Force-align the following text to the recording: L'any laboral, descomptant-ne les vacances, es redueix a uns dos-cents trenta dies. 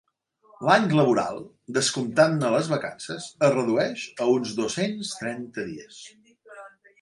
L'any 0.67 0.85
laboral, 0.99 1.35
descomptant-ne 1.75 2.49
les 2.55 2.69
vacances, 2.71 3.27
es 3.49 3.53
redueix 3.57 4.07
a 4.25 4.31
uns 4.33 4.55
dos-cents 4.61 5.13
trenta 5.21 5.69
dies. 5.69 6.01